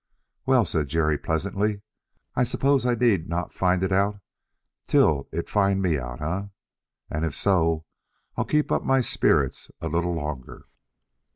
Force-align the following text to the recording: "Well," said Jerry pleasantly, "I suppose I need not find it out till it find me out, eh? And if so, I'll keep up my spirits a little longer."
"Well," 0.47 0.65
said 0.65 0.87
Jerry 0.87 1.19
pleasantly, 1.19 1.83
"I 2.35 2.43
suppose 2.43 2.87
I 2.87 2.95
need 2.95 3.29
not 3.29 3.53
find 3.53 3.83
it 3.83 3.91
out 3.91 4.19
till 4.87 5.29
it 5.31 5.47
find 5.47 5.79
me 5.79 5.99
out, 5.99 6.23
eh? 6.23 6.47
And 7.11 7.23
if 7.23 7.35
so, 7.35 7.85
I'll 8.35 8.45
keep 8.45 8.71
up 8.71 8.83
my 8.83 9.01
spirits 9.01 9.69
a 9.79 9.89
little 9.89 10.15
longer." 10.15 10.65